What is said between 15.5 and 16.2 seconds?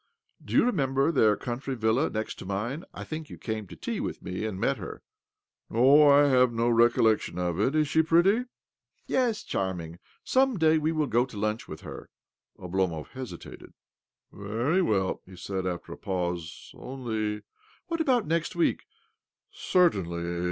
after a